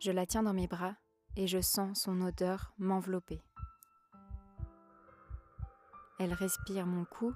[0.00, 0.94] Je la tiens dans mes bras
[1.34, 3.42] et je sens son odeur m'envelopper.
[6.20, 7.32] Elle respire mon cou,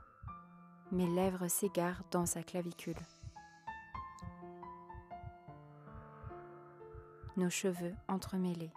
[0.92, 2.96] mes lèvres s'égarent dans sa clavicule.
[7.36, 8.72] Nos cheveux entremêlés.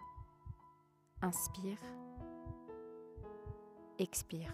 [1.22, 1.78] Inspire,
[4.00, 4.54] expire.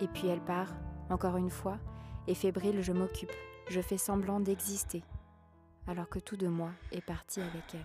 [0.00, 0.72] Et puis elle part,
[1.08, 1.78] encore une fois,
[2.28, 3.32] et fébrile, je m'occupe.
[3.68, 5.04] Je fais semblant d'exister,
[5.90, 7.80] alors que tout de moi est parti avec elle.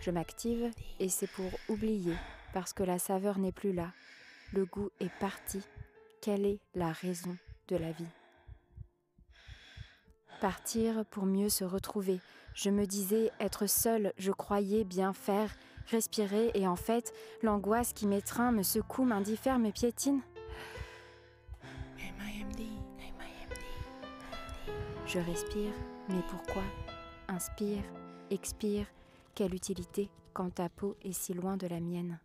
[0.00, 0.70] Je m'active
[1.00, 2.14] et c'est pour oublier,
[2.52, 3.92] parce que la saveur n'est plus là,
[4.52, 5.62] le goût est parti.
[6.20, 7.36] Quelle est la raison
[7.68, 8.06] de la vie?
[10.40, 12.20] Partir pour mieux se retrouver.
[12.54, 17.12] Je me disais être seule, je croyais bien faire, respirer, et en fait,
[17.42, 20.20] l'angoisse qui m'étreint, me secoue, m'indiffère, me piétine.
[25.16, 25.72] Je respire,
[26.10, 26.62] mais pourquoi?
[27.28, 27.82] Inspire,
[28.28, 28.84] expire,
[29.34, 32.20] quelle utilité quand ta peau est si loin de la mienne?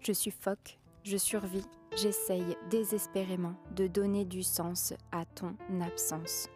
[0.00, 6.48] Je suffoque, je survis, j'essaye désespérément de donner du sens à ton absence.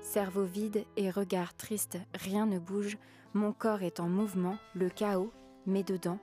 [0.00, 2.98] Cerveau vide et regard triste, rien ne bouge,
[3.34, 5.32] mon corps est en mouvement, le chaos,
[5.66, 6.20] mais dedans,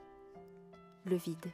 [1.04, 1.44] le vide.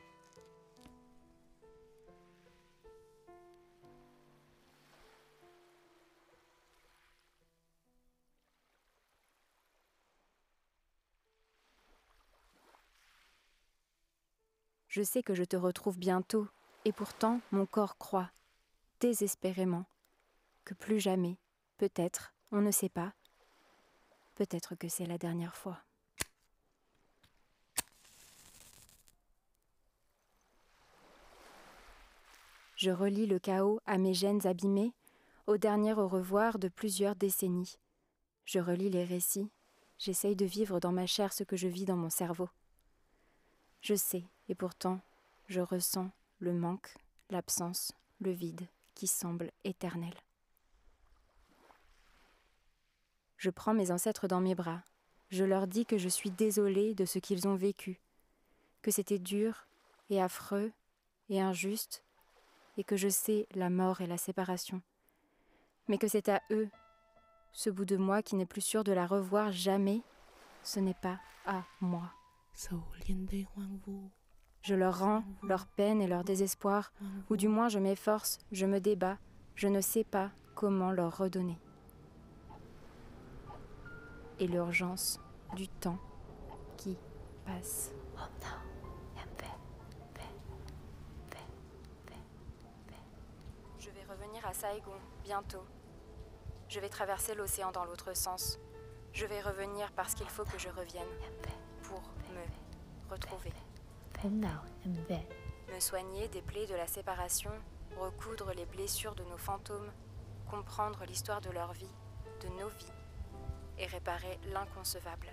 [14.93, 16.47] Je sais que je te retrouve bientôt,
[16.85, 18.31] et pourtant mon corps croit,
[19.01, 19.87] désespérément,
[20.67, 21.39] que plus jamais,
[21.79, 23.15] peut-être, on ne sait pas,
[24.35, 25.79] peut-être que c'est la dernière fois.
[32.77, 34.93] Je relis le chaos à mes gènes abîmés,
[35.47, 37.79] au dernier au revoir de plusieurs décennies.
[38.45, 39.51] Je relis les récits,
[39.99, 42.51] j'essaye de vivre dans ma chair ce que je vis dans mon cerveau.
[43.81, 45.01] Je sais, et pourtant,
[45.49, 46.95] je ressens le manque,
[47.31, 50.15] l'absence, le vide qui semble éternel.
[53.37, 54.83] Je prends mes ancêtres dans mes bras.
[55.31, 58.01] Je leur dis que je suis désolée de ce qu'ils ont vécu,
[58.83, 59.67] que c'était dur
[60.11, 60.73] et affreux
[61.29, 62.05] et injuste,
[62.77, 64.83] et que je sais la mort et la séparation,
[65.89, 66.69] mais que c'est à eux,
[67.53, 70.03] ce bout de moi qui n'est plus sûr de la revoir jamais,
[70.63, 72.13] ce n'est pas à moi.
[74.63, 76.93] Je leur rends leur peine et leur désespoir,
[77.31, 79.19] ou du moins je m'efforce, je me débat,
[79.57, 81.59] je ne sais pas comment leur redonner.
[84.39, 85.21] Et l'urgence
[85.55, 85.99] du temps
[86.77, 86.97] qui
[87.45, 87.93] passe.
[93.79, 94.93] Je vais revenir à Saigon
[95.25, 95.65] bientôt.
[96.69, 98.59] Je vais traverser l'océan dans l'autre sens.
[99.13, 101.09] Je vais revenir parce qu'il faut que je revienne
[101.83, 102.01] pour
[102.33, 103.53] me retrouver.
[104.25, 107.51] Me soigner des plaies de la séparation,
[107.99, 109.91] recoudre les blessures de nos fantômes,
[110.49, 111.91] comprendre l'histoire de leur vie,
[112.41, 112.93] de nos vies,
[113.79, 115.27] et réparer l'inconcevable.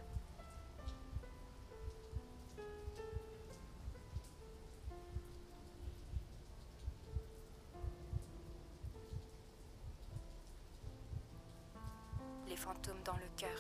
[12.48, 13.60] Les fantômes dans le cœur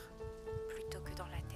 [0.70, 1.49] plutôt que dans la tête.